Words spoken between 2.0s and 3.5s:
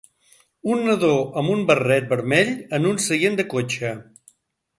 vermell en un seient de